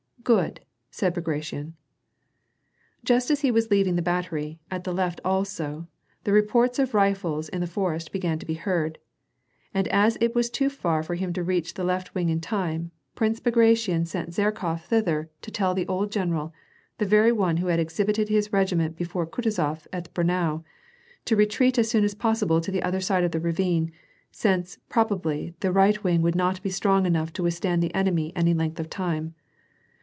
[0.23, 0.59] ^Good,"
[0.91, 1.73] said Bagration.
[3.03, 5.87] Jost as he was leaving the battery, at the left also,
[6.25, 8.99] the reports of rifles in the forest began to be heard,
[9.73, 12.91] and as it was too far for him to reach the left wing in time,
[13.15, 16.53] Prince Bagration sent Zherkof thither to tell the old general—
[16.99, 20.63] the very one who had exhibited his regiment before Kutuzof at Braunau—
[21.25, 23.91] to retreat as soon as possible to the other side of the ravine;
[24.45, 28.53] aince, probably, the right wing would not be strong enough to withstand the enemy any
[28.53, 29.33] length of time.